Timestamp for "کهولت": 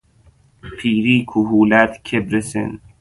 1.29-1.91